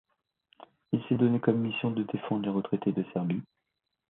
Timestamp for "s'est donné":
1.03-1.39